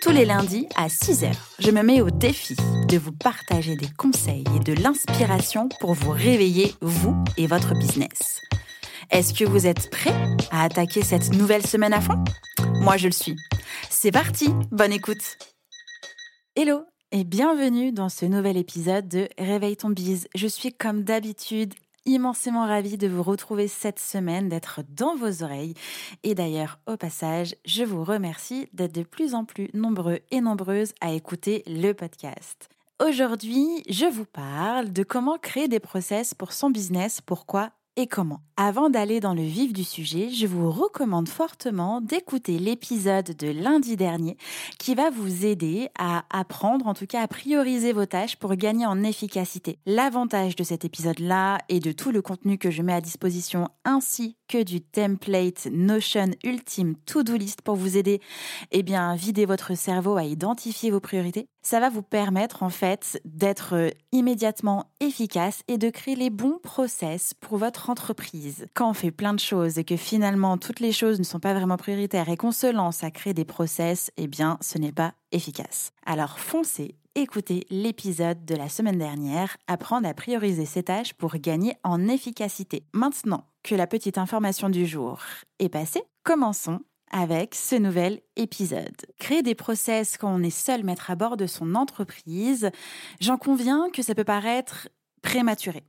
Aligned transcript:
Tous 0.00 0.12
les 0.12 0.24
lundis 0.24 0.66
à 0.76 0.86
6h, 0.88 1.30
je 1.58 1.70
me 1.70 1.82
mets 1.82 2.00
au 2.00 2.08
défi 2.08 2.56
de 2.88 2.96
vous 2.96 3.12
partager 3.12 3.76
des 3.76 3.88
conseils 3.98 4.44
et 4.56 4.58
de 4.58 4.72
l'inspiration 4.72 5.68
pour 5.78 5.92
vous 5.92 6.10
réveiller, 6.10 6.74
vous 6.80 7.22
et 7.36 7.46
votre 7.46 7.74
business. 7.74 8.40
Est-ce 9.10 9.34
que 9.34 9.44
vous 9.44 9.66
êtes 9.66 9.90
prêts 9.90 10.14
à 10.50 10.64
attaquer 10.64 11.02
cette 11.02 11.34
nouvelle 11.34 11.66
semaine 11.66 11.92
à 11.92 12.00
fond? 12.00 12.24
Moi, 12.80 12.96
je 12.96 13.08
le 13.08 13.12
suis. 13.12 13.36
C'est 13.90 14.10
parti, 14.10 14.48
bonne 14.70 14.92
écoute 14.92 15.36
Hello 16.56 16.80
et 17.12 17.24
bienvenue 17.24 17.92
dans 17.92 18.08
ce 18.08 18.24
nouvel 18.24 18.56
épisode 18.56 19.06
de 19.06 19.28
Réveille 19.36 19.76
ton 19.76 19.90
bise. 19.90 20.28
Je 20.34 20.46
suis 20.46 20.72
comme 20.72 21.02
d'habitude 21.02 21.74
immensément 22.06 22.66
ravie 22.66 22.96
de 22.96 23.08
vous 23.08 23.22
retrouver 23.22 23.68
cette 23.68 23.98
semaine, 23.98 24.48
d'être 24.48 24.80
dans 24.88 25.14
vos 25.16 25.42
oreilles. 25.42 25.74
Et 26.22 26.34
d'ailleurs, 26.34 26.78
au 26.86 26.96
passage, 26.96 27.54
je 27.64 27.84
vous 27.84 28.04
remercie 28.04 28.68
d'être 28.72 28.94
de 28.94 29.02
plus 29.02 29.34
en 29.34 29.44
plus 29.44 29.68
nombreux 29.74 30.20
et 30.30 30.40
nombreuses 30.40 30.92
à 31.00 31.12
écouter 31.12 31.62
le 31.66 31.92
podcast. 31.92 32.68
Aujourd'hui, 33.00 33.82
je 33.88 34.04
vous 34.04 34.26
parle 34.26 34.92
de 34.92 35.02
comment 35.02 35.38
créer 35.38 35.68
des 35.68 35.80
process 35.80 36.34
pour 36.34 36.52
son 36.52 36.70
business, 36.70 37.20
pourquoi 37.20 37.70
et 37.96 38.06
comment? 38.06 38.40
Avant 38.56 38.90
d'aller 38.90 39.20
dans 39.20 39.34
le 39.34 39.42
vif 39.42 39.72
du 39.72 39.84
sujet, 39.84 40.30
je 40.30 40.46
vous 40.46 40.70
recommande 40.70 41.28
fortement 41.28 42.00
d'écouter 42.00 42.58
l'épisode 42.58 43.36
de 43.36 43.48
lundi 43.48 43.96
dernier 43.96 44.36
qui 44.78 44.94
va 44.94 45.10
vous 45.10 45.44
aider 45.44 45.88
à 45.98 46.24
apprendre, 46.30 46.86
en 46.86 46.94
tout 46.94 47.06
cas 47.06 47.22
à 47.22 47.28
prioriser 47.28 47.92
vos 47.92 48.06
tâches 48.06 48.36
pour 48.36 48.54
gagner 48.54 48.86
en 48.86 49.02
efficacité. 49.02 49.78
L'avantage 49.86 50.56
de 50.56 50.62
cet 50.62 50.84
épisode-là 50.84 51.58
et 51.68 51.80
de 51.80 51.92
tout 51.92 52.12
le 52.12 52.22
contenu 52.22 52.58
que 52.58 52.70
je 52.70 52.82
mets 52.82 52.94
à 52.94 53.00
disposition 53.00 53.68
ainsi 53.84 54.36
que 54.50 54.64
du 54.64 54.80
template 54.80 55.68
Notion 55.70 56.32
Ultime 56.42 56.96
To-Do 57.06 57.36
List 57.36 57.62
pour 57.62 57.76
vous 57.76 57.96
aider 57.96 58.20
eh 58.72 58.82
bien, 58.82 59.10
à 59.10 59.14
vider 59.14 59.46
votre 59.46 59.76
cerveau, 59.76 60.16
à 60.16 60.24
identifier 60.24 60.90
vos 60.90 60.98
priorités, 60.98 61.46
ça 61.62 61.78
va 61.78 61.88
vous 61.88 62.02
permettre 62.02 62.64
en 62.64 62.68
fait 62.68 63.20
d'être 63.24 63.92
immédiatement 64.10 64.86
efficace 64.98 65.62
et 65.68 65.78
de 65.78 65.88
créer 65.88 66.16
les 66.16 66.30
bons 66.30 66.58
process 66.64 67.32
pour 67.34 67.58
votre 67.58 67.90
entreprise. 67.90 68.66
Quand 68.74 68.90
on 68.90 68.94
fait 68.94 69.12
plein 69.12 69.34
de 69.34 69.38
choses 69.38 69.78
et 69.78 69.84
que 69.84 69.96
finalement 69.96 70.58
toutes 70.58 70.80
les 70.80 70.92
choses 70.92 71.20
ne 71.20 71.24
sont 71.24 71.38
pas 71.38 71.54
vraiment 71.54 71.76
prioritaires 71.76 72.28
et 72.28 72.36
qu'on 72.36 72.50
se 72.50 72.66
lance 72.66 73.04
à 73.04 73.12
créer 73.12 73.34
des 73.34 73.44
process, 73.44 74.10
eh 74.16 74.26
bien 74.26 74.58
ce 74.60 74.78
n'est 74.78 74.90
pas 74.90 75.14
efficace. 75.30 75.92
Alors 76.04 76.40
foncez, 76.40 76.96
écoutez 77.14 77.66
l'épisode 77.70 78.44
de 78.44 78.54
la 78.54 78.68
semaine 78.68 78.98
dernière, 78.98 79.56
apprendre 79.66 80.08
à 80.08 80.14
prioriser 80.14 80.64
ses 80.64 80.84
tâches 80.84 81.14
pour 81.14 81.34
gagner 81.36 81.74
en 81.82 82.08
efficacité. 82.08 82.84
Maintenant 82.92 83.46
que 83.62 83.74
la 83.74 83.86
petite 83.86 84.18
information 84.18 84.68
du 84.68 84.86
jour 84.86 85.20
est 85.58 85.68
passée, 85.68 86.02
commençons 86.22 86.80
avec 87.10 87.54
ce 87.56 87.74
nouvel 87.74 88.20
épisode. 88.36 88.96
Créer 89.18 89.42
des 89.42 89.56
process 89.56 90.16
quand 90.16 90.32
on 90.32 90.42
est 90.42 90.50
seul 90.50 90.84
maître 90.84 91.10
à 91.10 91.16
bord 91.16 91.36
de 91.36 91.46
son 91.46 91.74
entreprise, 91.74 92.70
j'en 93.20 93.36
conviens 93.36 93.90
que 93.90 94.02
ça 94.02 94.14
peut 94.14 94.24
paraître 94.24 94.88
prématuré. 95.20 95.82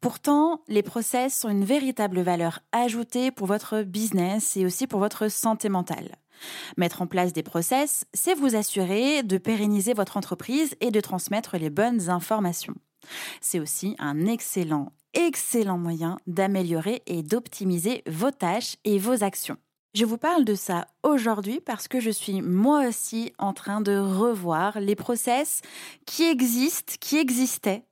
Pourtant, 0.00 0.62
les 0.68 0.82
process 0.82 1.38
sont 1.38 1.48
une 1.48 1.64
véritable 1.64 2.20
valeur 2.20 2.60
ajoutée 2.72 3.30
pour 3.30 3.46
votre 3.46 3.82
business 3.82 4.56
et 4.56 4.64
aussi 4.64 4.86
pour 4.86 5.00
votre 5.00 5.28
santé 5.28 5.68
mentale. 5.68 6.16
Mettre 6.76 7.02
en 7.02 7.06
place 7.06 7.32
des 7.32 7.42
process, 7.42 8.04
c'est 8.14 8.34
vous 8.34 8.56
assurer 8.56 9.22
de 9.22 9.38
pérenniser 9.38 9.94
votre 9.94 10.16
entreprise 10.16 10.74
et 10.80 10.90
de 10.90 11.00
transmettre 11.00 11.56
les 11.56 11.70
bonnes 11.70 12.10
informations. 12.10 12.74
C'est 13.40 13.60
aussi 13.60 13.96
un 13.98 14.26
excellent, 14.26 14.92
excellent 15.14 15.78
moyen 15.78 16.18
d'améliorer 16.26 17.02
et 17.06 17.22
d'optimiser 17.22 18.02
vos 18.06 18.30
tâches 18.30 18.76
et 18.84 18.98
vos 18.98 19.22
actions. 19.24 19.56
Je 19.94 20.04
vous 20.04 20.18
parle 20.18 20.44
de 20.44 20.54
ça 20.54 20.86
aujourd'hui 21.02 21.60
parce 21.60 21.88
que 21.88 21.98
je 21.98 22.10
suis 22.10 22.42
moi 22.42 22.86
aussi 22.86 23.32
en 23.38 23.52
train 23.52 23.80
de 23.80 23.96
revoir 23.96 24.80
les 24.80 24.94
process 24.94 25.62
qui 26.06 26.24
existent, 26.24 26.94
qui 27.00 27.16
existaient 27.16 27.84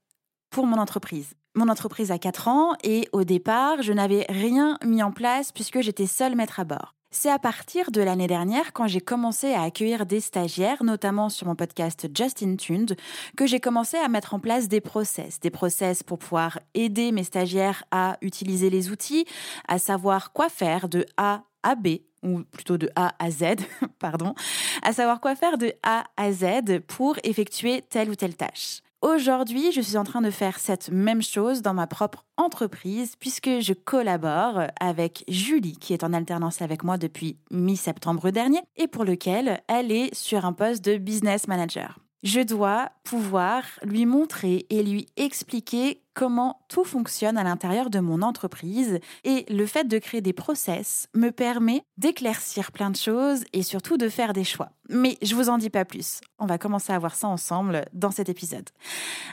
pour 0.51 0.67
mon 0.67 0.79
entreprise. 0.79 1.35
Mon 1.55 1.69
entreprise 1.69 2.11
a 2.11 2.19
4 2.19 2.49
ans 2.49 2.75
et 2.85 3.09
au 3.12 3.25
départ, 3.25 3.81
je 3.81 3.95
n'avais 3.95 4.27
rien 4.29 4.79
mis 4.85 5.03
en 5.03 5.11
place 5.11 5.53
puisque 5.53 5.81
j'étais 5.81 6.06
seule 6.06 6.37
maître 6.37 6.61
à 6.61 6.65
bord. 6.65 6.96
C'est 7.11 7.31
à 7.31 7.39
partir 7.39 7.91
de 7.93 8.00
l'année 8.00 8.27
dernière, 8.27 8.72
quand 8.72 8.89
j'ai 8.89 9.00
commencé 9.00 9.55
à 9.55 9.62
accueillir 9.62 10.06
des 10.06 10.21
stagiaires, 10.21 10.83
notamment 10.83 11.28
sur 11.28 11.47
mon 11.47 11.55
podcast 11.55 12.09
Justin 12.15 12.56
Tuned, 12.56 12.97
que 13.37 13.47
j'ai 13.47 13.61
commencé 13.61 13.97
à 13.97 14.09
mettre 14.09 14.34
en 14.34 14.41
place 14.41 14.69
des 14.69 14.81
process. 14.81 15.41
Des 15.41 15.50
process 15.50 16.03
pour 16.03 16.19
pouvoir 16.19 16.59
aider 16.75 17.12
mes 17.12 17.25
stagiaires 17.25 17.84
à 17.91 18.19
utiliser 18.22 18.71
les 18.71 18.91
outils, 18.91 19.25
à 19.69 19.78
savoir 19.78 20.33
quoi 20.33 20.49
faire 20.49 20.89
de 20.89 21.06
A 21.17 21.44
à 21.62 21.75
B, 21.75 21.99
ou 22.22 22.43
plutôt 22.43 22.77
de 22.77 22.91
A 22.97 23.15
à 23.19 23.31
Z, 23.31 23.56
pardon, 23.99 24.34
à 24.83 24.93
savoir 24.93 25.21
quoi 25.21 25.37
faire 25.37 25.59
de 25.59 25.73
A 25.84 26.05
à 26.17 26.33
Z 26.33 26.81
pour 26.87 27.17
effectuer 27.23 27.83
telle 27.83 28.11
ou 28.11 28.15
telle 28.15 28.37
tâche. 28.37 28.83
Aujourd'hui, 29.03 29.73
je 29.73 29.81
suis 29.83 29.99
en 29.99 30.05
train 30.05 30.23
de 30.23 30.31
faire 30.31 30.59
cette 30.59 30.91
même 30.91 31.23
chose 31.23 31.61
dans 31.61 31.75
ma 31.75 31.87
propre 31.87 32.25
entreprise 32.39 33.15
puisque 33.21 33.61
je 33.61 33.75
collabore 33.75 34.62
avec 34.81 35.23
Julie 35.29 35.77
qui 35.77 35.93
est 35.93 36.03
en 36.03 36.15
alternance 36.15 36.62
avec 36.62 36.83
moi 36.83 36.97
depuis 36.97 37.37
mi-septembre 37.51 38.31
dernier 38.31 38.61
et 38.77 38.89
pour 38.89 39.05
lequel 39.05 39.61
elle 39.69 39.93
est 39.93 40.15
sur 40.15 40.47
un 40.47 40.55
poste 40.55 40.85
de 40.85 40.97
business 40.97 41.47
manager. 41.47 41.99
Je 42.23 42.41
dois 42.41 42.89
pouvoir 43.05 43.65
lui 43.83 44.06
montrer 44.06 44.67
et 44.71 44.83
lui 44.83 45.06
expliquer 45.17 46.03
comment 46.16 46.62
tout 46.69 46.84
fonctionne 46.84 47.37
à 47.37 47.44
l'intérieur 47.44 47.91
de 47.91 48.00
mon 48.00 48.22
entreprise 48.22 49.00
et 49.25 49.44
le 49.50 49.66
fait 49.66 49.84
de 49.84 49.99
créer 49.99 50.22
des 50.22 50.32
process 50.32 51.09
me 51.15 51.28
permet 51.28 51.82
d'éclaircir 51.99 52.72
plein 52.72 52.91
de 52.91 52.97
choses 52.97 53.44
et 53.53 53.62
surtout 53.62 53.99
de 53.99 54.09
faire 54.09 54.32
des 54.32 54.43
choix. 54.43 54.71
Mais 54.88 55.19
je 55.21 55.34
vous 55.34 55.50
en 55.50 55.59
dis 55.59 55.69
pas 55.69 55.84
plus. 55.84 56.22
On 56.38 56.47
va 56.47 56.56
commencer 56.56 56.93
à 56.93 56.99
voir 56.99 57.15
ça 57.15 57.28
ensemble 57.28 57.84
dans 57.93 58.10
cet 58.10 58.31
épisode. 58.31 58.71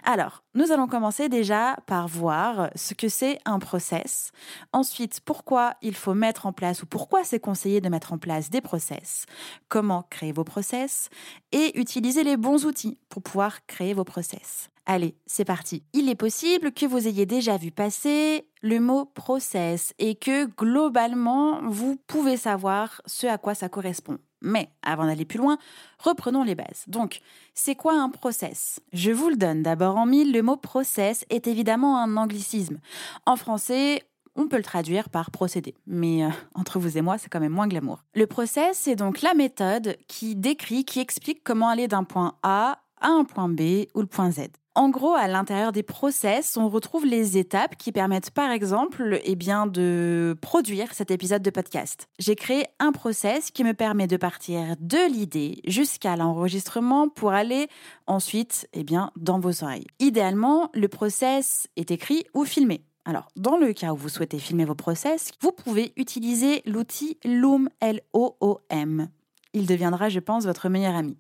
Alors, 0.03 0.43
nous 0.55 0.73
allons 0.73 0.88
commencer 0.88 1.29
déjà 1.29 1.77
par 1.85 2.09
voir 2.09 2.69
ce 2.75 2.93
que 2.93 3.07
c'est 3.07 3.39
un 3.45 3.59
process. 3.59 4.31
Ensuite, 4.73 5.22
pourquoi 5.22 5.75
il 5.81 5.95
faut 5.95 6.13
mettre 6.13 6.47
en 6.47 6.51
place 6.51 6.83
ou 6.83 6.85
pourquoi 6.85 7.23
c'est 7.23 7.39
conseillé 7.39 7.79
de 7.79 7.88
mettre 7.88 8.11
en 8.11 8.17
place 8.17 8.49
des 8.49 8.61
process. 8.61 9.25
Comment 9.69 10.03
créer 10.09 10.33
vos 10.33 10.43
process 10.43 11.09
et 11.53 11.79
utiliser 11.79 12.25
les 12.25 12.35
bons 12.35 12.66
outils 12.66 12.97
pour 13.07 13.23
pouvoir 13.23 13.66
créer 13.67 13.93
vos 13.93 14.03
process. 14.03 14.69
Allez, 14.85 15.16
c'est 15.25 15.45
parti. 15.45 15.83
Il 15.94 16.09
est 16.09 16.16
possible 16.16 16.73
que 16.73 16.85
vous 16.85 17.07
ayez 17.07 17.25
déjà 17.25 17.55
vu 17.55 17.71
passer 17.71 18.49
le 18.61 18.79
mot 18.81 19.05
process 19.05 19.94
et 19.97 20.16
que 20.16 20.45
globalement, 20.45 21.61
vous 21.69 21.97
pouvez 22.05 22.35
savoir 22.35 23.01
ce 23.05 23.27
à 23.27 23.38
quoi 23.38 23.55
ça 23.55 23.69
correspond. 23.69 24.17
Mais 24.41 24.69
avant 24.81 25.05
d'aller 25.05 25.23
plus 25.23 25.39
loin, 25.39 25.57
reprenons 25.99 26.43
les 26.43 26.55
bases. 26.55 26.83
Donc, 26.88 27.22
c'est 27.53 27.75
quoi 27.75 27.93
un 27.93 28.09
process? 28.09 28.81
Je 28.91 29.11
vous 29.11 29.29
le 29.29 29.38
donne 29.38 29.63
d'abord 29.63 29.95
en 29.95 30.05
mille. 30.05 30.33
Le 30.33 30.41
mot 30.41 30.57
process 30.57 31.25
est 31.29 31.47
évidemment 31.47 31.97
un 31.97 32.17
anglicisme. 32.17 32.79
En 33.25 33.38
français, 33.38 34.03
on 34.35 34.49
peut 34.49 34.57
le 34.57 34.63
traduire 34.63 35.09
par 35.09 35.31
procédé, 35.31 35.75
mais 35.88 36.25
euh, 36.25 36.29
entre 36.55 36.77
vous 36.77 36.97
et 36.97 37.01
moi, 37.01 37.17
c'est 37.17 37.29
quand 37.29 37.39
même 37.39 37.53
moins 37.53 37.67
glamour. 37.67 38.03
Le 38.16 38.27
process, 38.27 38.77
c'est 38.77 38.95
donc 38.95 39.22
la 39.22 39.33
méthode 39.33 39.95
qui 40.09 40.35
décrit, 40.35 40.83
qui 40.83 40.99
explique 40.99 41.41
comment 41.43 41.69
aller 41.69 41.88
d'un 41.88 42.03
point 42.03 42.35
A 42.43 42.79
à 42.99 43.07
un 43.07 43.23
point 43.23 43.47
B 43.47 43.85
ou 43.93 44.02
le 44.02 44.08
point 44.08 44.31
Z. 44.31 44.49
En 44.75 44.90
gros, 44.90 45.14
à 45.14 45.28
l'intérieur 45.28 45.72
des 45.72 45.84
process, 45.84 46.58
on 46.58 46.67
retrouve 46.67 47.05
les 47.05 47.37
étapes 47.37 47.75
qui 47.75 47.91
permettent 47.91 48.31
par 48.31 48.49
exemple 48.49 49.20
eh 49.23 49.35
bien, 49.35 49.67
de 49.67 50.35
produire 50.41 50.96
cet 50.96 51.11
épisode 51.11 51.43
de 51.43 51.52
podcast. 51.52 52.08
J'ai 52.17 52.35
créé 52.35 52.66
un 52.79 52.91
process 52.91 53.52
qui 53.52 53.64
me 53.64 53.75
permet 53.75 54.08
de 54.08 54.17
partir 54.17 54.75
de 54.79 55.11
l'idée 55.11 55.61
jusqu'à 55.67 56.16
l'enregistrement 56.16 57.08
pour 57.08 57.34
aller 57.34 57.67
ensuite 58.08 58.67
eh 58.73 58.84
bien, 58.84 59.11
dans 59.16 59.40
vos 59.40 59.64
oreilles. 59.64 59.85
Idéalement, 59.99 60.72
le 60.73 60.87
process 60.87 61.67
est 61.75 61.91
écrit 61.91 62.25
ou 62.34 62.43
filmé. 62.43 62.84
Alors, 63.05 63.28
dans 63.35 63.58
le 63.58 63.73
cas 63.73 63.93
où 63.93 63.97
vous 63.97 64.09
souhaitez 64.09 64.40
filmer 64.40 64.66
vos 64.66 64.73
process, 64.73 65.34
vous 65.41 65.52
pouvez 65.52 65.93
utiliser 65.97 66.64
l'outil 66.66 67.20
Loom, 67.23 67.70
L-O-O-M. 67.79 69.09
Il 69.53 69.67
deviendra, 69.67 70.09
je 70.09 70.20
pense, 70.20 70.46
votre 70.46 70.67
meilleur 70.67 70.96
ami. 70.96 71.16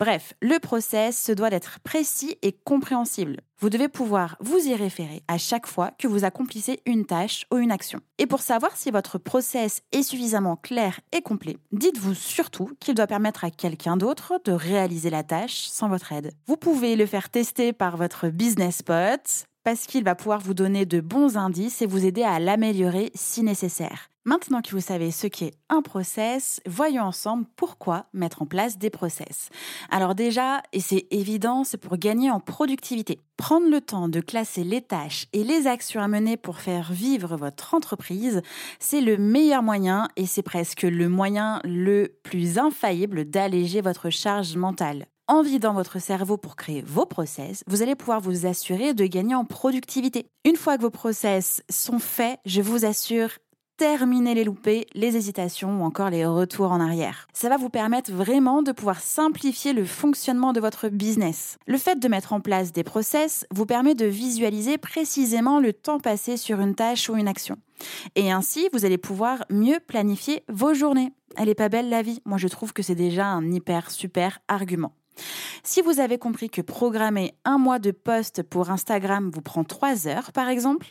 Bref, 0.00 0.34
le 0.42 0.58
process 0.58 1.22
se 1.22 1.32
doit 1.32 1.50
d'être 1.50 1.80
précis 1.80 2.36
et 2.42 2.52
compréhensible. 2.52 3.40
Vous 3.60 3.70
devez 3.70 3.88
pouvoir 3.88 4.36
vous 4.40 4.58
y 4.58 4.74
référer 4.74 5.22
à 5.28 5.38
chaque 5.38 5.66
fois 5.66 5.92
que 5.98 6.08
vous 6.08 6.24
accomplissez 6.24 6.80
une 6.86 7.06
tâche 7.06 7.46
ou 7.52 7.56
une 7.56 7.70
action. 7.70 8.00
Et 8.18 8.26
pour 8.26 8.40
savoir 8.40 8.76
si 8.76 8.90
votre 8.90 9.18
process 9.18 9.82
est 9.92 10.02
suffisamment 10.02 10.56
clair 10.56 11.00
et 11.12 11.22
complet, 11.22 11.56
dites-vous 11.72 12.14
surtout 12.14 12.70
qu'il 12.80 12.94
doit 12.94 13.06
permettre 13.06 13.44
à 13.44 13.50
quelqu'un 13.50 13.96
d'autre 13.96 14.40
de 14.44 14.52
réaliser 14.52 15.10
la 15.10 15.22
tâche 15.22 15.66
sans 15.68 15.88
votre 15.88 16.12
aide. 16.12 16.32
Vous 16.46 16.56
pouvez 16.56 16.96
le 16.96 17.06
faire 17.06 17.30
tester 17.30 17.72
par 17.72 17.96
votre 17.96 18.28
business 18.28 18.78
spot, 18.78 19.46
parce 19.64 19.86
qu'il 19.86 20.04
va 20.04 20.14
pouvoir 20.14 20.40
vous 20.40 20.54
donner 20.54 20.86
de 20.86 21.00
bons 21.00 21.36
indices 21.36 21.82
et 21.82 21.86
vous 21.86 22.04
aider 22.04 22.22
à 22.22 22.38
l'améliorer 22.38 23.10
si 23.14 23.42
nécessaire. 23.42 24.10
Maintenant 24.26 24.62
que 24.62 24.70
vous 24.70 24.80
savez 24.80 25.10
ce 25.10 25.26
qu'est 25.26 25.52
un 25.68 25.82
process, 25.82 26.62
voyons 26.66 27.02
ensemble 27.02 27.44
pourquoi 27.56 28.06
mettre 28.14 28.40
en 28.40 28.46
place 28.46 28.78
des 28.78 28.88
process. 28.88 29.50
Alors 29.90 30.14
déjà, 30.14 30.62
et 30.72 30.80
c'est 30.80 31.06
évident, 31.10 31.62
c'est 31.62 31.76
pour 31.76 31.98
gagner 31.98 32.30
en 32.30 32.40
productivité. 32.40 33.20
Prendre 33.36 33.68
le 33.68 33.82
temps 33.82 34.08
de 34.08 34.20
classer 34.20 34.64
les 34.64 34.80
tâches 34.80 35.26
et 35.34 35.44
les 35.44 35.66
actions 35.66 36.00
à 36.00 36.08
mener 36.08 36.38
pour 36.38 36.58
faire 36.58 36.90
vivre 36.90 37.36
votre 37.36 37.74
entreprise, 37.74 38.40
c'est 38.78 39.02
le 39.02 39.18
meilleur 39.18 39.62
moyen 39.62 40.08
et 40.16 40.24
c'est 40.24 40.42
presque 40.42 40.82
le 40.82 41.10
moyen 41.10 41.60
le 41.62 42.16
plus 42.22 42.56
infaillible 42.56 43.26
d'alléger 43.26 43.82
votre 43.82 44.08
charge 44.08 44.56
mentale 44.56 45.04
en 45.26 45.42
vidant 45.42 45.72
votre 45.72 46.00
cerveau 46.00 46.36
pour 46.36 46.56
créer 46.56 46.82
vos 46.82 47.06
process, 47.06 47.62
vous 47.66 47.82
allez 47.82 47.94
pouvoir 47.94 48.20
vous 48.20 48.46
assurer 48.46 48.94
de 48.94 49.06
gagner 49.06 49.34
en 49.34 49.44
productivité. 49.44 50.26
Une 50.44 50.56
fois 50.56 50.76
que 50.76 50.82
vos 50.82 50.90
process 50.90 51.62
sont 51.70 51.98
faits, 51.98 52.38
je 52.44 52.60
vous 52.60 52.84
assure, 52.84 53.30
terminez 53.76 54.34
les 54.34 54.44
loupés, 54.44 54.86
les 54.94 55.16
hésitations 55.16 55.80
ou 55.80 55.84
encore 55.84 56.10
les 56.10 56.26
retours 56.26 56.70
en 56.72 56.80
arrière. 56.80 57.26
Ça 57.32 57.48
va 57.48 57.56
vous 57.56 57.70
permettre 57.70 58.12
vraiment 58.12 58.62
de 58.62 58.72
pouvoir 58.72 59.00
simplifier 59.00 59.72
le 59.72 59.84
fonctionnement 59.84 60.52
de 60.52 60.60
votre 60.60 60.88
business. 60.88 61.56
Le 61.66 61.78
fait 61.78 61.98
de 61.98 62.08
mettre 62.08 62.32
en 62.32 62.40
place 62.40 62.72
des 62.72 62.84
process 62.84 63.46
vous 63.52 63.66
permet 63.66 63.94
de 63.94 64.06
visualiser 64.06 64.78
précisément 64.78 65.58
le 65.58 65.72
temps 65.72 66.00
passé 66.00 66.36
sur 66.36 66.60
une 66.60 66.74
tâche 66.74 67.08
ou 67.08 67.16
une 67.16 67.28
action. 67.28 67.56
Et 68.14 68.30
ainsi, 68.30 68.68
vous 68.72 68.84
allez 68.84 68.98
pouvoir 68.98 69.44
mieux 69.50 69.80
planifier 69.80 70.44
vos 70.48 70.74
journées. 70.74 71.12
Elle 71.36 71.48
est 71.48 71.54
pas 71.54 71.68
belle 71.68 71.88
la 71.88 72.02
vie 72.02 72.20
Moi 72.24 72.38
je 72.38 72.48
trouve 72.48 72.72
que 72.72 72.82
c'est 72.82 72.94
déjà 72.94 73.26
un 73.26 73.50
hyper 73.50 73.90
super 73.90 74.38
argument. 74.48 74.92
Si 75.62 75.80
vous 75.80 76.00
avez 76.00 76.18
compris 76.18 76.50
que 76.50 76.60
programmer 76.60 77.34
un 77.44 77.58
mois 77.58 77.78
de 77.78 77.90
post 77.90 78.42
pour 78.42 78.70
Instagram 78.70 79.30
vous 79.32 79.40
prend 79.40 79.64
trois 79.64 80.06
heures, 80.06 80.32
par 80.32 80.48
exemple, 80.48 80.88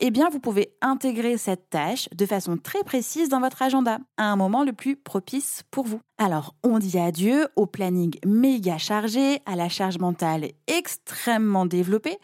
eh 0.00 0.10
bien, 0.10 0.28
vous 0.30 0.40
pouvez 0.40 0.74
intégrer 0.80 1.36
cette 1.36 1.70
tâche 1.70 2.08
de 2.14 2.26
façon 2.26 2.56
très 2.56 2.82
précise 2.84 3.28
dans 3.28 3.40
votre 3.40 3.62
agenda, 3.62 3.98
à 4.16 4.24
un 4.24 4.36
moment 4.36 4.64
le 4.64 4.72
plus 4.72 4.96
propice 4.96 5.62
pour 5.70 5.84
vous. 5.84 6.00
Alors, 6.16 6.54
on 6.62 6.78
dit 6.78 6.98
adieu 6.98 7.48
au 7.56 7.66
planning 7.66 8.14
méga 8.24 8.78
chargé, 8.78 9.40
à 9.46 9.56
la 9.56 9.68
charge 9.68 9.98
mentale 9.98 10.52
extrêmement 10.66 11.66
développée, 11.66 12.18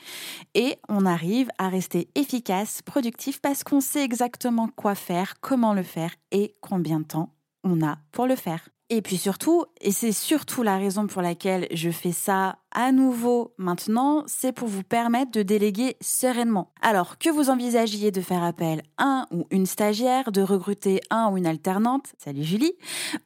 et 0.54 0.78
on 0.88 1.04
arrive 1.04 1.50
à 1.58 1.68
rester 1.68 2.08
efficace, 2.14 2.82
productif, 2.82 3.40
parce 3.40 3.64
qu'on 3.64 3.80
sait 3.80 4.04
exactement 4.04 4.68
quoi 4.74 4.94
faire, 4.94 5.34
comment 5.40 5.74
le 5.74 5.82
faire 5.82 6.14
et 6.30 6.54
combien 6.60 7.00
de 7.00 7.04
temps 7.04 7.34
on 7.64 7.84
a 7.84 7.98
pour 8.12 8.26
le 8.26 8.36
faire. 8.36 8.68
Et 8.92 9.02
puis 9.02 9.18
surtout, 9.18 9.66
et 9.80 9.92
c'est 9.92 10.10
surtout 10.10 10.64
la 10.64 10.76
raison 10.76 11.06
pour 11.06 11.22
laquelle 11.22 11.68
je 11.72 11.90
fais 11.90 12.10
ça 12.10 12.58
à 12.72 12.90
nouveau 12.90 13.54
maintenant, 13.56 14.24
c'est 14.26 14.50
pour 14.50 14.66
vous 14.66 14.82
permettre 14.82 15.30
de 15.30 15.42
déléguer 15.42 15.96
sereinement. 16.00 16.72
Alors 16.82 17.16
que 17.16 17.30
vous 17.30 17.50
envisagiez 17.50 18.10
de 18.10 18.20
faire 18.20 18.42
appel 18.42 18.82
à 18.98 19.04
un 19.04 19.26
ou 19.30 19.46
une 19.52 19.66
stagiaire, 19.66 20.32
de 20.32 20.42
recruter 20.42 21.00
un 21.10 21.30
ou 21.30 21.36
une 21.36 21.46
alternante, 21.46 22.14
salut 22.18 22.42
Julie, 22.42 22.72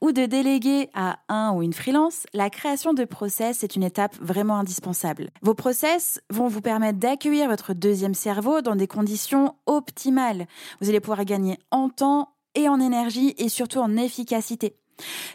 ou 0.03 0.13
de 0.13 0.27
déléguer 0.27 0.91
à 0.93 1.21
un 1.31 1.53
ou 1.55 1.63
une 1.63 1.73
freelance, 1.73 2.27
la 2.35 2.51
création 2.51 2.93
de 2.93 3.07
process 3.07 3.65
est 3.65 3.75
une 3.75 3.85
étape 3.85 4.17
vraiment 4.21 4.59
indispensable. 4.59 5.31
Vos 5.41 5.55
process 5.55 6.21
vont 6.31 6.49
vous 6.49 6.61
permettre 6.61 6.99
d'accueillir 6.99 7.49
votre 7.49 7.73
deuxième 7.73 8.15
cerveau 8.15 8.61
dans 8.61 8.77
des 8.77 8.87
conditions 8.87 9.55
optimales. 9.65 10.47
Vous 10.83 10.91
allez 10.91 11.01
pouvoir 11.01 11.25
gagner 11.25 11.59
en 11.71 11.89
temps 11.89 12.35
et 12.55 12.69
en 12.69 12.81
énergie 12.81 13.35
et 13.39 13.49
surtout 13.49 13.79
en 13.79 13.97
efficacité. 13.97 14.77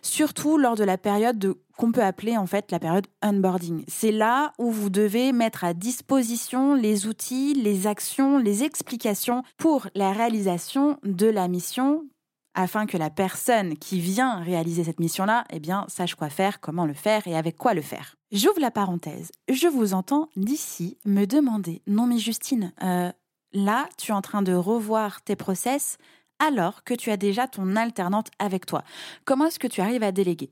Surtout 0.02 0.58
lors 0.58 0.76
de 0.76 0.84
la 0.84 0.98
période 0.98 1.56
qu'on 1.78 1.92
peut 1.92 2.04
appeler 2.04 2.36
en 2.38 2.46
fait 2.46 2.72
la 2.72 2.80
période 2.80 3.08
onboarding. 3.24 3.84
C'est 3.88 4.12
là 4.12 4.52
où 4.60 4.70
vous 4.72 4.90
devez 4.90 5.32
mettre 5.32 5.64
à 5.64 5.74
disposition 5.74 6.76
les 6.76 7.08
outils, 7.08 7.54
les 7.54 7.88
actions, 7.88 8.38
les 8.38 8.64
explications 8.64 9.44
pour 9.58 9.88
la 9.96 10.12
réalisation 10.12 10.98
de 11.04 11.28
la 11.28 11.48
mission 11.48 12.04
afin 12.54 12.86
que 12.86 12.98
la 12.98 13.10
personne 13.10 13.78
qui 13.78 14.00
vient 14.00 14.42
réaliser 14.42 14.84
cette 14.84 15.00
mission-là, 15.00 15.46
eh 15.52 15.60
bien, 15.60 15.86
sache 15.88 16.16
quoi 16.16 16.30
faire, 16.30 16.60
comment 16.60 16.86
le 16.86 16.94
faire 16.94 17.26
et 17.28 17.38
avec 17.38 17.56
quoi 17.56 17.74
le 17.74 17.82
faire. 17.82 18.16
J'ouvre 18.32 18.60
la 18.60 18.72
parenthèse. 18.72 19.32
Je 19.48 19.68
vous 19.68 19.94
entends 19.94 20.30
d'ici 20.36 20.98
me 21.06 21.26
demander, 21.26 21.82
non 21.88 22.06
mais 22.06 22.18
Justine, 22.18 22.74
euh, 22.84 23.12
là, 23.54 23.88
tu 23.98 24.12
es 24.12 24.16
en 24.16 24.22
train 24.22 24.42
de 24.42 24.54
revoir 24.54 25.22
tes 25.22 25.36
process, 25.36 25.98
alors 26.40 26.84
que 26.84 26.94
tu 26.94 27.12
as 27.12 27.18
déjà 27.18 27.48
ton 27.48 27.76
alternante 27.76 28.30
avec 28.40 28.66
toi. 28.66 28.84
Comment 29.26 29.46
est-ce 29.48 29.60
que 29.60 29.68
tu 29.68 29.82
arrives 29.82 30.04
à 30.04 30.12
déléguer? 30.12 30.52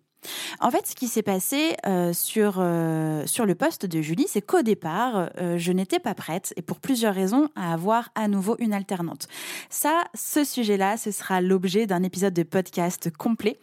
En 0.59 0.71
fait, 0.71 0.87
ce 0.87 0.95
qui 0.95 1.07
s'est 1.07 1.21
passé 1.21 1.75
euh, 1.85 2.13
sur, 2.13 2.55
euh, 2.57 3.25
sur 3.25 3.45
le 3.45 3.55
poste 3.55 3.85
de 3.85 4.01
Julie, 4.01 4.25
c'est 4.27 4.41
qu'au 4.41 4.61
départ, 4.61 5.29
euh, 5.39 5.57
je 5.57 5.71
n'étais 5.71 5.99
pas 5.99 6.13
prête, 6.13 6.53
et 6.57 6.61
pour 6.61 6.79
plusieurs 6.79 7.13
raisons, 7.13 7.49
à 7.55 7.73
avoir 7.73 8.09
à 8.15 8.27
nouveau 8.27 8.55
une 8.59 8.73
alternante. 8.73 9.27
Ça, 9.69 10.03
ce 10.13 10.43
sujet-là, 10.43 10.97
ce 10.97 11.11
sera 11.11 11.41
l'objet 11.41 11.85
d'un 11.85 12.03
épisode 12.03 12.33
de 12.33 12.43
podcast 12.43 13.15
complet. 13.15 13.59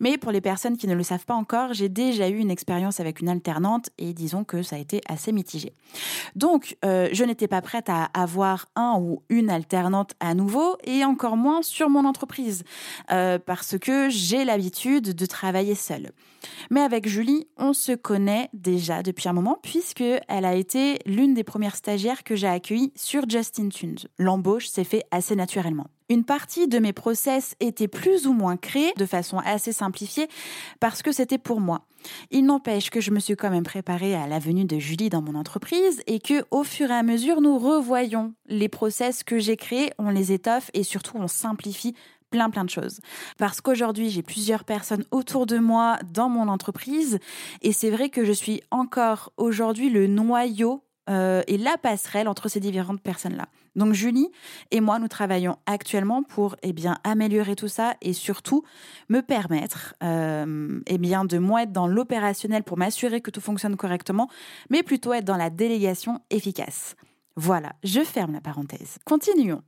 Mais 0.00 0.16
pour 0.16 0.32
les 0.32 0.40
personnes 0.40 0.76
qui 0.76 0.86
ne 0.86 0.94
le 0.94 1.02
savent 1.02 1.26
pas 1.26 1.34
encore, 1.34 1.74
j'ai 1.74 1.88
déjà 1.88 2.28
eu 2.28 2.38
une 2.38 2.50
expérience 2.50 3.00
avec 3.00 3.20
une 3.20 3.28
alternante, 3.28 3.90
et 3.98 4.12
disons 4.12 4.44
que 4.44 4.62
ça 4.62 4.76
a 4.76 4.78
été 4.78 5.00
assez 5.08 5.32
mitigé. 5.32 5.72
Donc, 6.34 6.76
je 6.82 7.24
n'étais 7.24 7.48
pas 7.48 7.60
prête 7.60 7.88
à 7.88 8.04
avoir 8.14 8.66
un 8.76 8.96
ou 8.98 9.22
une 9.28 9.50
alternante 9.50 10.12
à 10.20 10.34
nouveau, 10.34 10.76
et 10.84 11.04
encore 11.04 11.36
moins 11.36 11.62
sur 11.62 11.88
mon 11.90 12.04
entreprise, 12.04 12.64
parce 13.08 13.76
que 13.78 14.08
j'ai 14.08 14.44
l'habitude 14.44 15.14
de 15.14 15.26
travailler 15.26 15.74
seule. 15.74 15.97
Mais 16.70 16.80
avec 16.80 17.08
Julie, 17.08 17.46
on 17.56 17.72
se 17.72 17.92
connaît 17.92 18.48
déjà 18.52 19.02
depuis 19.02 19.28
un 19.28 19.32
moment 19.32 19.58
puisque 19.62 20.02
elle 20.02 20.44
a 20.44 20.54
été 20.54 20.98
l'une 21.06 21.34
des 21.34 21.44
premières 21.44 21.76
stagiaires 21.76 22.24
que 22.24 22.36
j'ai 22.36 22.48
accueillies 22.48 22.92
sur 22.96 23.28
Justin 23.28 23.68
Tunes. 23.68 23.98
L'embauche 24.18 24.68
s'est 24.68 24.84
fait 24.84 25.04
assez 25.10 25.36
naturellement. 25.36 25.88
Une 26.10 26.24
partie 26.24 26.68
de 26.68 26.78
mes 26.78 26.94
process 26.94 27.54
était 27.60 27.88
plus 27.88 28.26
ou 28.26 28.32
moins 28.32 28.56
créée 28.56 28.94
de 28.96 29.04
façon 29.04 29.38
assez 29.44 29.72
simplifiée 29.72 30.28
parce 30.80 31.02
que 31.02 31.12
c'était 31.12 31.36
pour 31.36 31.60
moi. 31.60 31.86
Il 32.30 32.46
n'empêche 32.46 32.88
que 32.88 33.02
je 33.02 33.10
me 33.10 33.20
suis 33.20 33.36
quand 33.36 33.50
même 33.50 33.64
préparée 33.64 34.14
à 34.14 34.26
la 34.26 34.38
venue 34.38 34.64
de 34.64 34.78
Julie 34.78 35.10
dans 35.10 35.20
mon 35.20 35.34
entreprise 35.34 36.00
et 36.06 36.18
que 36.18 36.44
au 36.50 36.64
fur 36.64 36.90
et 36.90 36.94
à 36.94 37.02
mesure 37.02 37.42
nous 37.42 37.58
revoyons 37.58 38.32
les 38.46 38.70
process 38.70 39.22
que 39.22 39.38
j'ai 39.38 39.56
créés, 39.56 39.90
on 39.98 40.08
les 40.08 40.32
étoffe 40.32 40.70
et 40.72 40.82
surtout 40.82 41.18
on 41.18 41.28
simplifie 41.28 41.94
plein 42.30 42.50
plein 42.50 42.64
de 42.64 42.70
choses. 42.70 43.00
Parce 43.38 43.60
qu'aujourd'hui, 43.60 44.10
j'ai 44.10 44.22
plusieurs 44.22 44.64
personnes 44.64 45.04
autour 45.10 45.46
de 45.46 45.58
moi 45.58 45.98
dans 46.12 46.28
mon 46.28 46.48
entreprise 46.48 47.18
et 47.62 47.72
c'est 47.72 47.90
vrai 47.90 48.10
que 48.10 48.24
je 48.24 48.32
suis 48.32 48.62
encore 48.70 49.32
aujourd'hui 49.36 49.90
le 49.90 50.06
noyau 50.06 50.82
euh, 51.08 51.42
et 51.46 51.56
la 51.56 51.78
passerelle 51.78 52.28
entre 52.28 52.48
ces 52.48 52.60
différentes 52.60 53.00
personnes-là. 53.00 53.48
Donc 53.76 53.94
Julie 53.94 54.28
et 54.70 54.80
moi, 54.80 54.98
nous 54.98 55.08
travaillons 55.08 55.56
actuellement 55.64 56.22
pour 56.22 56.56
eh 56.62 56.72
bien 56.72 56.98
améliorer 57.04 57.56
tout 57.56 57.68
ça 57.68 57.94
et 58.02 58.12
surtout 58.12 58.62
me 59.08 59.20
permettre 59.20 59.94
euh, 60.02 60.80
eh 60.86 60.98
bien 60.98 61.24
de 61.24 61.38
moins 61.38 61.62
être 61.62 61.72
dans 61.72 61.86
l'opérationnel 61.86 62.62
pour 62.62 62.76
m'assurer 62.76 63.20
que 63.22 63.30
tout 63.30 63.40
fonctionne 63.40 63.76
correctement, 63.76 64.28
mais 64.68 64.82
plutôt 64.82 65.14
être 65.14 65.24
dans 65.24 65.36
la 65.36 65.48
délégation 65.48 66.20
efficace. 66.28 66.94
Voilà, 67.36 67.72
je 67.84 68.00
ferme 68.00 68.32
la 68.32 68.40
parenthèse. 68.40 68.98
Continuons. 69.04 69.62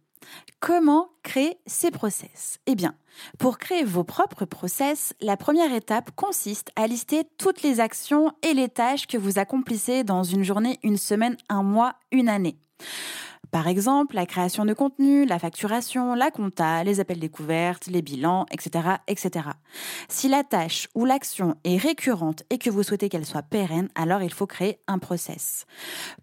Comment 0.61 1.09
créer 1.23 1.59
ces 1.67 1.91
process? 1.91 2.59
Eh 2.67 2.75
bien, 2.75 2.95
pour 3.39 3.57
créer 3.57 3.83
vos 3.83 4.05
propres 4.05 4.45
process, 4.45 5.15
la 5.21 5.39
première 5.39 5.73
étape 5.75 6.11
consiste 6.15 6.71
à 6.77 6.87
lister 6.87 7.23
toutes 7.39 7.63
les 7.63 7.81
actions 7.81 8.31
et 8.43 8.53
les 8.53 8.69
tâches 8.69 9.07
que 9.07 9.17
vous 9.17 9.39
accomplissez 9.39 10.05
dans 10.05 10.23
une 10.23 10.45
journée, 10.45 10.79
une 10.83 10.99
semaine, 10.99 11.39
un 11.49 11.63
mois, 11.63 11.95
une 12.13 12.29
année. 12.29 12.59
Par 13.51 13.67
exemple, 13.67 14.15
la 14.15 14.27
création 14.27 14.65
de 14.65 14.75
contenu, 14.75 15.25
la 15.25 15.39
facturation, 15.39 16.15
la 16.15 16.31
compta, 16.31 16.85
les 16.85 17.01
appels 17.01 17.19
découvertes, 17.19 17.87
les 17.87 18.03
bilans, 18.03 18.47
etc., 18.53 18.97
etc. 19.09 19.49
Si 20.09 20.29
la 20.29 20.45
tâche 20.45 20.89
ou 20.95 21.05
l'action 21.05 21.57
est 21.65 21.79
récurrente 21.79 22.45
et 22.51 22.59
que 22.59 22.71
vous 22.71 22.83
souhaitez 22.83 23.09
qu'elle 23.09 23.27
soit 23.27 23.43
pérenne, 23.43 23.89
alors 23.95 24.23
il 24.23 24.33
faut 24.33 24.47
créer 24.47 24.79
un 24.87 24.99
process. 24.99 25.65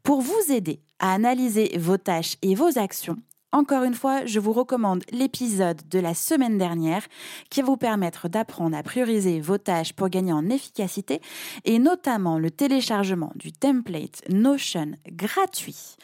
Pour 0.03 0.21
vous 0.21 0.51
aider 0.51 0.79
à 0.99 1.13
analyser 1.13 1.77
vos 1.77 1.97
tâches 1.97 2.37
et 2.43 2.55
vos 2.55 2.77
actions, 2.77 3.17
encore 3.57 3.83
une 3.83 3.95
fois, 3.95 4.23
je 4.25 4.39
vous 4.39 4.53
recommande 4.53 5.03
l'épisode 5.11 5.81
de 5.89 5.97
la 5.97 6.13
semaine 6.13 6.59
dernière 6.59 7.01
qui 7.49 7.61
va 7.61 7.65
vous 7.65 7.75
permettre 7.75 8.29
d'apprendre 8.29 8.77
à 8.77 8.83
prioriser 8.83 9.41
vos 9.41 9.57
tâches 9.57 9.93
pour 9.93 10.09
gagner 10.09 10.31
en 10.31 10.47
efficacité 10.47 11.21
et 11.65 11.79
notamment 11.79 12.37
le 12.37 12.51
téléchargement 12.51 13.31
du 13.35 13.51
template 13.51 14.21
Notion 14.29 14.91
gratuit 15.07 15.95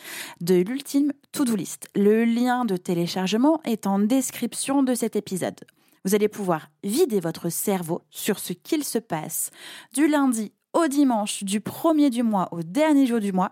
de 0.42 0.56
l'ultime 0.56 1.14
to-do 1.32 1.56
list. 1.56 1.90
Le 1.96 2.26
lien 2.26 2.66
de 2.66 2.76
téléchargement 2.76 3.62
est 3.66 3.86
en 3.86 4.00
description 4.00 4.82
de 4.82 4.96
cet 4.96 5.16
épisode. 5.16 5.60
Vous 6.06 6.16
allez 6.16 6.30
pouvoir 6.30 6.70
vider 6.84 7.20
votre 7.20 7.50
cerveau 7.50 8.02
sur 8.10 8.40
ce 8.40 8.54
qu'il 8.54 8.84
se 8.84 8.98
passe 8.98 9.52
du 9.94 10.08
lundi 10.08 10.54
au 10.74 10.88
dimanche 10.88 11.44
du 11.44 11.62
premier 11.62 12.10
du 12.10 12.24
mois 12.24 12.50
au 12.52 12.64
dernier 12.64 13.06
jour 13.06 13.20
du 13.20 13.32
mois 13.32 13.52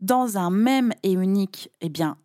dans 0.00 0.36
un 0.36 0.50
même 0.50 0.92
et 1.04 1.12
unique 1.12 1.70
eh 1.80 1.88
bien, 1.88 2.16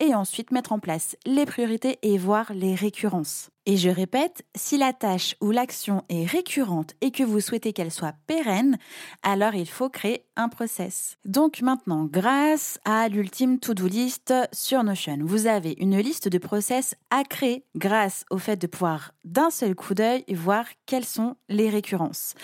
et 0.00 0.14
ensuite 0.14 0.50
mettre 0.50 0.72
en 0.72 0.78
place 0.78 1.16
les 1.26 1.46
priorités 1.46 1.98
et 2.02 2.18
voir 2.18 2.52
les 2.52 2.74
récurrences. 2.74 3.50
Et 3.66 3.76
je 3.78 3.88
répète, 3.88 4.44
si 4.54 4.76
la 4.76 4.92
tâche 4.92 5.36
ou 5.40 5.50
l'action 5.50 6.02
est 6.10 6.26
récurrente 6.26 6.92
et 7.00 7.10
que 7.10 7.22
vous 7.22 7.40
souhaitez 7.40 7.72
qu'elle 7.72 7.90
soit 7.90 8.14
pérenne, 8.26 8.76
alors 9.22 9.54
il 9.54 9.68
faut 9.68 9.88
créer 9.88 10.26
un 10.36 10.48
process. 10.48 11.16
Donc 11.24 11.62
maintenant, 11.62 12.04
grâce 12.04 12.78
à 12.84 13.08
l'ultime 13.08 13.58
to-do 13.58 13.86
list 13.86 14.34
sur 14.52 14.82
Notion, 14.82 15.18
vous 15.22 15.46
avez 15.46 15.76
une 15.78 15.98
liste 15.98 16.28
de 16.28 16.38
process 16.38 16.94
à 17.10 17.24
créer 17.24 17.64
grâce 17.74 18.26
au 18.30 18.38
fait 18.38 18.56
de 18.56 18.66
pouvoir 18.66 19.12
d'un 19.24 19.50
seul 19.50 19.74
coup 19.74 19.94
d'œil 19.94 20.24
voir 20.34 20.66
quelles 20.84 21.06
sont 21.06 21.36
les 21.48 21.70
récurrences. 21.70 22.34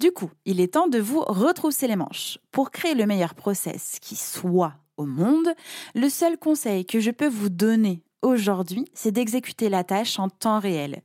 Du 0.00 0.12
coup, 0.12 0.30
il 0.44 0.60
est 0.60 0.74
temps 0.74 0.88
de 0.88 0.98
vous 0.98 1.20
retrousser 1.20 1.88
les 1.88 1.96
manches. 1.96 2.38
Pour 2.52 2.70
créer 2.70 2.94
le 2.94 3.06
meilleur 3.06 3.34
process 3.34 3.98
qui 4.00 4.16
soit 4.16 4.74
au 4.98 5.06
monde, 5.06 5.48
le 5.94 6.08
seul 6.08 6.36
conseil 6.36 6.84
que 6.84 7.00
je 7.00 7.10
peux 7.10 7.28
vous 7.28 7.48
donner 7.48 8.02
aujourd'hui, 8.22 8.84
c'est 8.94 9.12
d'exécuter 9.12 9.68
la 9.68 9.84
tâche 9.84 10.18
en 10.18 10.28
temps 10.28 10.58
réel 10.58 11.02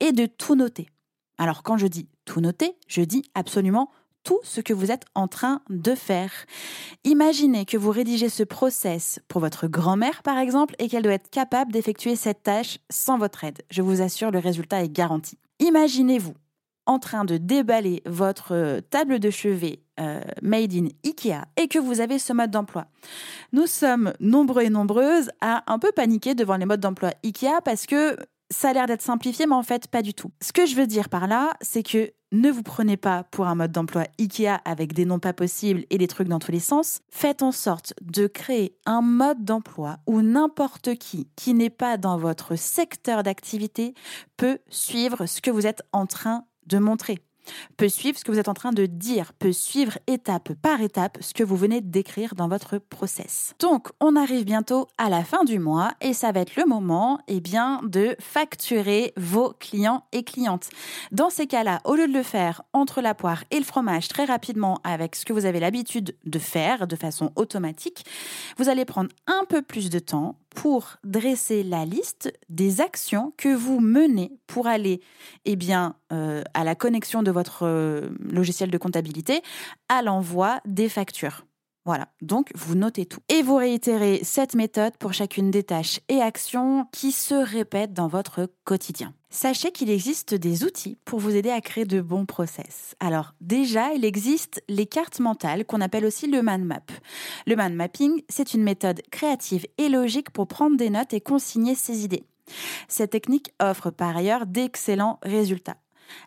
et 0.00 0.12
de 0.12 0.26
tout 0.26 0.54
noter. 0.54 0.88
Alors 1.38 1.62
quand 1.62 1.78
je 1.78 1.86
dis 1.86 2.08
tout 2.24 2.40
noter, 2.40 2.76
je 2.88 3.02
dis 3.02 3.22
absolument 3.34 3.90
tout 4.24 4.40
ce 4.42 4.60
que 4.60 4.72
vous 4.72 4.90
êtes 4.90 5.04
en 5.14 5.28
train 5.28 5.62
de 5.70 5.94
faire. 5.94 6.32
Imaginez 7.04 7.64
que 7.64 7.76
vous 7.76 7.92
rédigez 7.92 8.28
ce 8.28 8.42
process 8.42 9.20
pour 9.28 9.40
votre 9.40 9.68
grand-mère, 9.68 10.24
par 10.24 10.38
exemple, 10.38 10.74
et 10.80 10.88
qu'elle 10.88 11.04
doit 11.04 11.12
être 11.12 11.30
capable 11.30 11.70
d'effectuer 11.70 12.16
cette 12.16 12.42
tâche 12.42 12.78
sans 12.90 13.18
votre 13.18 13.44
aide. 13.44 13.62
Je 13.70 13.82
vous 13.82 14.02
assure, 14.02 14.32
le 14.32 14.40
résultat 14.40 14.82
est 14.82 14.92
garanti. 14.92 15.38
Imaginez-vous 15.60 16.34
en 16.86 16.98
train 16.98 17.24
de 17.24 17.36
déballer 17.36 18.02
votre 18.04 18.52
euh, 18.52 18.80
table 18.80 19.20
de 19.20 19.30
chevet 19.30 19.80
euh, 20.00 20.20
made 20.42 20.74
in 20.74 20.88
Ikea 21.04 21.44
et 21.56 21.68
que 21.68 21.78
vous 21.78 22.00
avez 22.00 22.18
ce 22.18 22.32
mode 22.32 22.50
d'emploi. 22.50 22.86
Nous 23.52 23.66
sommes 23.66 24.12
nombreux 24.20 24.62
et 24.62 24.70
nombreuses 24.70 25.30
à 25.40 25.64
un 25.72 25.78
peu 25.78 25.92
paniquer 25.92 26.34
devant 26.34 26.56
les 26.56 26.66
modes 26.66 26.80
d'emploi 26.80 27.10
Ikea 27.24 27.60
parce 27.64 27.86
que 27.86 28.16
ça 28.50 28.70
a 28.70 28.72
l'air 28.72 28.86
d'être 28.86 29.02
simplifié, 29.02 29.46
mais 29.46 29.54
en 29.54 29.62
fait, 29.62 29.88
pas 29.88 30.02
du 30.02 30.14
tout. 30.14 30.30
Ce 30.40 30.52
que 30.52 30.66
je 30.66 30.76
veux 30.76 30.86
dire 30.86 31.08
par 31.08 31.26
là, 31.26 31.54
c'est 31.60 31.82
que 31.82 32.12
ne 32.32 32.50
vous 32.50 32.62
prenez 32.62 32.96
pas 32.96 33.24
pour 33.24 33.46
un 33.46 33.54
mode 33.54 33.72
d'emploi 33.72 34.04
IKEA 34.18 34.60
avec 34.64 34.92
des 34.92 35.04
noms 35.04 35.20
pas 35.20 35.32
possibles 35.32 35.84
et 35.90 35.98
des 35.98 36.08
trucs 36.08 36.28
dans 36.28 36.40
tous 36.40 36.52
les 36.52 36.60
sens. 36.60 37.00
Faites 37.08 37.42
en 37.42 37.52
sorte 37.52 37.94
de 38.02 38.26
créer 38.26 38.76
un 38.84 39.00
mode 39.00 39.44
d'emploi 39.44 39.98
où 40.06 40.22
n'importe 40.22 40.96
qui 40.96 41.28
qui 41.36 41.54
n'est 41.54 41.70
pas 41.70 41.96
dans 41.96 42.18
votre 42.18 42.56
secteur 42.56 43.22
d'activité 43.22 43.94
peut 44.36 44.58
suivre 44.68 45.26
ce 45.26 45.40
que 45.40 45.50
vous 45.50 45.66
êtes 45.66 45.82
en 45.92 46.06
train 46.06 46.44
de 46.66 46.78
montrer 46.78 47.20
peut 47.76 47.88
suivre 47.88 48.18
ce 48.18 48.24
que 48.24 48.32
vous 48.32 48.38
êtes 48.38 48.48
en 48.48 48.54
train 48.54 48.72
de 48.72 48.86
dire, 48.86 49.32
peut 49.34 49.52
suivre 49.52 49.98
étape 50.06 50.52
par 50.54 50.80
étape 50.80 51.18
ce 51.20 51.34
que 51.34 51.44
vous 51.44 51.56
venez 51.56 51.80
d'écrire 51.80 52.34
dans 52.34 52.48
votre 52.48 52.78
process. 52.78 53.54
Donc, 53.58 53.88
on 54.00 54.16
arrive 54.16 54.44
bientôt 54.44 54.86
à 54.98 55.08
la 55.08 55.24
fin 55.24 55.44
du 55.44 55.58
mois 55.58 55.92
et 56.00 56.12
ça 56.12 56.32
va 56.32 56.40
être 56.40 56.56
le 56.56 56.66
moment, 56.66 57.20
eh 57.28 57.40
bien, 57.40 57.80
de 57.84 58.16
facturer 58.18 59.12
vos 59.16 59.52
clients 59.58 60.04
et 60.12 60.22
clientes. 60.22 60.68
Dans 61.12 61.30
ces 61.30 61.46
cas-là, 61.46 61.80
au 61.84 61.94
lieu 61.94 62.08
de 62.08 62.12
le 62.12 62.22
faire 62.22 62.62
entre 62.72 63.00
la 63.00 63.14
poire 63.14 63.44
et 63.50 63.58
le 63.58 63.64
fromage 63.64 64.08
très 64.08 64.24
rapidement 64.24 64.80
avec 64.84 65.16
ce 65.16 65.24
que 65.24 65.32
vous 65.32 65.46
avez 65.46 65.60
l'habitude 65.60 66.16
de 66.24 66.38
faire 66.38 66.86
de 66.86 66.96
façon 66.96 67.32
automatique, 67.36 68.04
vous 68.58 68.68
allez 68.68 68.84
prendre 68.84 69.10
un 69.26 69.44
peu 69.48 69.62
plus 69.62 69.90
de 69.90 69.98
temps 69.98 70.36
pour 70.56 70.96
dresser 71.04 71.62
la 71.62 71.84
liste 71.84 72.32
des 72.48 72.80
actions 72.80 73.32
que 73.36 73.54
vous 73.54 73.78
menez 73.78 74.32
pour 74.46 74.66
aller 74.66 75.00
eh 75.44 75.56
euh, 76.12 76.42
à 76.54 76.64
la 76.64 76.74
connexion 76.74 77.22
de 77.22 77.30
votre 77.30 77.66
euh, 77.66 78.08
logiciel 78.18 78.70
de 78.70 78.78
comptabilité, 78.78 79.42
à 79.90 80.02
l'envoi 80.02 80.60
des 80.64 80.88
factures. 80.88 81.44
Voilà, 81.86 82.08
donc 82.20 82.50
vous 82.56 82.74
notez 82.74 83.06
tout. 83.06 83.20
Et 83.28 83.42
vous 83.42 83.54
réitérez 83.54 84.18
cette 84.24 84.56
méthode 84.56 84.96
pour 84.96 85.12
chacune 85.12 85.52
des 85.52 85.62
tâches 85.62 86.00
et 86.08 86.20
actions 86.20 86.88
qui 86.90 87.12
se 87.12 87.34
répètent 87.34 87.92
dans 87.92 88.08
votre 88.08 88.50
quotidien. 88.64 89.14
Sachez 89.30 89.70
qu'il 89.70 89.88
existe 89.88 90.34
des 90.34 90.64
outils 90.64 90.98
pour 91.04 91.20
vous 91.20 91.36
aider 91.36 91.50
à 91.50 91.60
créer 91.60 91.84
de 91.84 92.00
bons 92.00 92.26
process. 92.26 92.96
Alors 92.98 93.34
déjà, 93.40 93.92
il 93.92 94.04
existe 94.04 94.64
les 94.68 94.86
cartes 94.86 95.20
mentales 95.20 95.64
qu'on 95.64 95.80
appelle 95.80 96.06
aussi 96.06 96.26
le 96.26 96.42
man 96.42 96.64
map. 96.64 96.82
Le 97.46 97.54
man 97.54 97.72
mapping, 97.72 98.20
c'est 98.28 98.54
une 98.54 98.64
méthode 98.64 99.02
créative 99.12 99.64
et 99.78 99.88
logique 99.88 100.30
pour 100.30 100.48
prendre 100.48 100.76
des 100.76 100.90
notes 100.90 101.14
et 101.14 101.20
consigner 101.20 101.76
ses 101.76 102.02
idées. 102.02 102.24
Cette 102.88 103.10
technique 103.10 103.52
offre 103.62 103.90
par 103.90 104.16
ailleurs 104.16 104.46
d'excellents 104.46 105.20
résultats. 105.22 105.76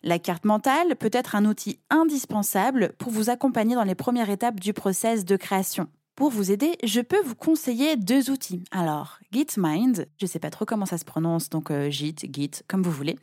La 0.03 0.19
carte 0.19 0.45
mentale 0.45 0.95
peut 0.95 1.09
être 1.13 1.35
un 1.35 1.45
outil 1.45 1.79
indispensable 1.89 2.93
pour 2.97 3.11
vous 3.11 3.29
accompagner 3.29 3.75
dans 3.75 3.83
les 3.83 3.95
premières 3.95 4.29
étapes 4.29 4.59
du 4.59 4.73
process 4.73 5.25
de 5.25 5.35
création. 5.35 5.87
Pour 6.19 6.31
vous 6.31 6.51
aider, 6.51 6.75
je 6.83 6.99
peux 6.99 7.21
vous 7.21 7.33
conseiller 7.33 7.95
deux 7.95 8.29
outils. 8.29 8.65
Alors, 8.71 9.19
Gitmind, 9.31 10.05
je 10.17 10.25
ne 10.25 10.27
sais 10.27 10.37
pas 10.37 10.49
trop 10.49 10.65
comment 10.65 10.85
ça 10.85 10.97
se 10.97 11.05
prononce, 11.05 11.49
donc 11.49 11.71
euh, 11.71 11.89
Git, 11.89 12.17
Git, 12.29 12.51
comme 12.67 12.83
vous 12.83 12.91
voulez, 12.91 13.15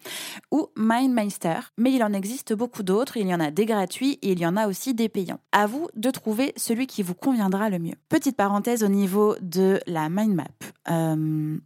ou 0.50 0.68
MindMeister, 0.76 1.58
mais 1.76 1.92
il 1.92 2.02
en 2.02 2.14
existe 2.14 2.54
beaucoup 2.54 2.82
d'autres, 2.82 3.18
il 3.18 3.28
y 3.28 3.34
en 3.34 3.40
a 3.40 3.50
des 3.50 3.66
gratuits 3.66 4.18
et 4.22 4.32
il 4.32 4.38
y 4.38 4.46
en 4.46 4.56
a 4.56 4.66
aussi 4.66 4.94
des 4.94 5.10
payants. 5.10 5.40
À 5.52 5.66
vous 5.66 5.88
de 5.94 6.10
trouver 6.10 6.54
celui 6.56 6.86
qui 6.86 7.02
vous 7.02 7.14
conviendra 7.14 7.68
le 7.68 7.78
mieux. 7.78 7.96
Petite 8.08 8.38
parenthèse 8.38 8.82
au 8.82 8.88
niveau 8.88 9.36
de 9.42 9.78
la 9.86 10.08
mind 10.08 10.34
map. 10.34 10.44
Euh, 10.88 11.58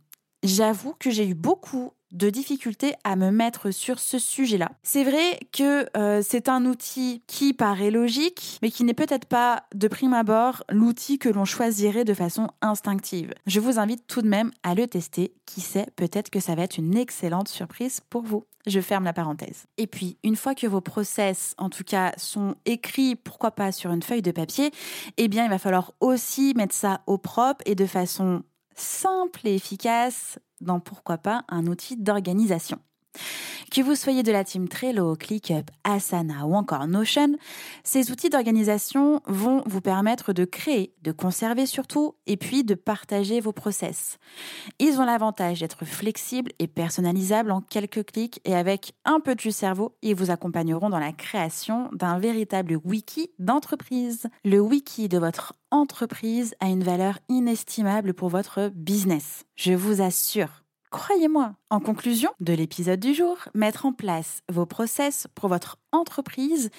j'avoue 0.42 0.94
que 0.98 1.10
j'ai 1.10 1.26
eu 1.26 1.34
beaucoup 1.34 1.92
de 2.12 2.28
difficulté 2.28 2.94
à 3.04 3.16
me 3.16 3.30
mettre 3.30 3.70
sur 3.70 3.98
ce 3.98 4.18
sujet-là. 4.18 4.72
C'est 4.82 5.04
vrai 5.04 5.38
que 5.52 5.86
euh, 5.96 6.22
c'est 6.26 6.48
un 6.48 6.66
outil 6.66 7.22
qui 7.26 7.52
paraît 7.52 7.90
logique, 7.90 8.58
mais 8.62 8.70
qui 8.70 8.84
n'est 8.84 8.94
peut-être 8.94 9.26
pas 9.26 9.64
de 9.74 9.88
prime 9.88 10.14
abord 10.14 10.64
l'outil 10.70 11.18
que 11.18 11.28
l'on 11.28 11.44
choisirait 11.44 12.04
de 12.04 12.14
façon 12.14 12.48
instinctive. 12.62 13.32
Je 13.46 13.60
vous 13.60 13.78
invite 13.78 14.06
tout 14.06 14.22
de 14.22 14.28
même 14.28 14.50
à 14.62 14.74
le 14.74 14.86
tester. 14.86 15.34
Qui 15.46 15.60
sait, 15.60 15.86
peut-être 15.96 16.30
que 16.30 16.40
ça 16.40 16.54
va 16.54 16.62
être 16.62 16.78
une 16.78 16.96
excellente 16.96 17.48
surprise 17.48 18.00
pour 18.08 18.22
vous. 18.22 18.44
Je 18.66 18.80
ferme 18.80 19.04
la 19.04 19.12
parenthèse. 19.12 19.64
Et 19.78 19.86
puis, 19.86 20.18
une 20.22 20.36
fois 20.36 20.54
que 20.54 20.66
vos 20.66 20.82
process, 20.82 21.54
en 21.56 21.70
tout 21.70 21.82
cas, 21.82 22.12
sont 22.18 22.54
écrits, 22.66 23.16
pourquoi 23.16 23.52
pas 23.52 23.72
sur 23.72 23.90
une 23.90 24.02
feuille 24.02 24.22
de 24.22 24.32
papier, 24.32 24.70
eh 25.16 25.28
bien, 25.28 25.44
il 25.44 25.50
va 25.50 25.58
falloir 25.58 25.92
aussi 26.00 26.52
mettre 26.56 26.74
ça 26.74 27.00
au 27.06 27.16
propre 27.18 27.62
et 27.64 27.74
de 27.74 27.86
façon 27.86 28.42
simple 28.74 29.46
et 29.46 29.54
efficace 29.54 30.38
dans 30.60 30.80
pourquoi 30.80 31.18
pas 31.18 31.44
un 31.48 31.66
outil 31.66 31.96
d'organisation. 31.96 32.78
Que 33.70 33.82
vous 33.82 33.94
soyez 33.94 34.24
de 34.24 34.32
la 34.32 34.42
team 34.42 34.68
Trello, 34.68 35.14
ClickUp, 35.14 35.70
Asana 35.84 36.44
ou 36.44 36.54
encore 36.54 36.88
Notion, 36.88 37.36
ces 37.84 38.10
outils 38.10 38.28
d'organisation 38.28 39.20
vont 39.26 39.62
vous 39.64 39.80
permettre 39.80 40.32
de 40.32 40.44
créer, 40.44 40.92
de 41.02 41.12
conserver 41.12 41.66
surtout, 41.66 42.16
et 42.26 42.36
puis 42.36 42.64
de 42.64 42.74
partager 42.74 43.40
vos 43.40 43.52
process. 43.52 44.18
Ils 44.80 45.00
ont 45.00 45.04
l'avantage 45.04 45.60
d'être 45.60 45.84
flexibles 45.84 46.50
et 46.58 46.66
personnalisables 46.66 47.52
en 47.52 47.60
quelques 47.60 48.06
clics 48.06 48.40
et 48.44 48.56
avec 48.56 48.92
un 49.04 49.20
peu 49.20 49.36
de 49.36 49.50
cerveau, 49.50 49.96
ils 50.02 50.16
vous 50.16 50.32
accompagneront 50.32 50.90
dans 50.90 50.98
la 50.98 51.12
création 51.12 51.90
d'un 51.92 52.18
véritable 52.18 52.80
wiki 52.84 53.30
d'entreprise. 53.38 54.26
Le 54.44 54.58
wiki 54.60 55.08
de 55.08 55.18
votre 55.18 55.54
entreprise 55.70 56.54
a 56.60 56.66
une 56.66 56.82
valeur 56.82 57.18
inestimable 57.28 58.14
pour 58.14 58.30
votre 58.30 58.70
business. 58.74 59.44
Je 59.54 59.72
vous 59.72 60.02
assure. 60.02 60.59
Croyez-moi. 60.90 61.54
En 61.70 61.78
conclusion 61.78 62.30
de 62.40 62.52
l'épisode 62.52 62.98
du 62.98 63.14
jour, 63.14 63.36
mettre 63.54 63.86
en 63.86 63.92
place 63.92 64.42
vos 64.48 64.66
process 64.66 65.28
pour 65.36 65.48
votre 65.48 65.76
entreprise, 65.92 66.70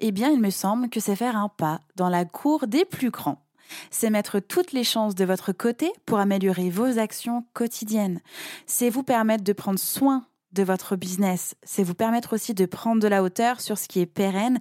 eh 0.00 0.10
bien, 0.10 0.28
il 0.30 0.40
me 0.40 0.50
semble 0.50 0.88
que 0.88 0.98
c'est 0.98 1.14
faire 1.14 1.36
un 1.36 1.48
pas 1.48 1.80
dans 1.94 2.08
la 2.08 2.24
cour 2.24 2.66
des 2.66 2.84
plus 2.84 3.10
grands. 3.10 3.46
C'est 3.92 4.10
mettre 4.10 4.40
toutes 4.40 4.72
les 4.72 4.82
chances 4.82 5.14
de 5.14 5.24
votre 5.24 5.52
côté 5.52 5.92
pour 6.04 6.18
améliorer 6.18 6.68
vos 6.68 6.98
actions 6.98 7.44
quotidiennes. 7.52 8.20
C'est 8.66 8.90
vous 8.90 9.04
permettre 9.04 9.44
de 9.44 9.52
prendre 9.52 9.78
soin 9.78 10.26
de 10.50 10.64
votre 10.64 10.96
business. 10.96 11.54
C'est 11.62 11.84
vous 11.84 11.94
permettre 11.94 12.32
aussi 12.32 12.54
de 12.54 12.66
prendre 12.66 13.00
de 13.00 13.06
la 13.06 13.22
hauteur 13.22 13.60
sur 13.60 13.78
ce 13.78 13.86
qui 13.86 14.00
est 14.00 14.06
pérenne 14.06 14.58